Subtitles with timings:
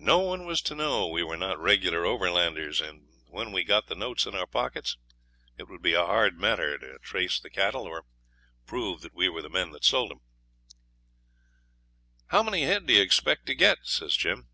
[0.00, 3.94] No one was to know we were not regular overlanders; and when we'd got the
[3.94, 4.96] notes in our pockets
[5.56, 8.04] it would be a hard matter to trace the cattle or
[8.66, 10.20] prove that we were the men that sold 'em.
[12.30, 14.48] 'How many head do you expect to get?' says Jim.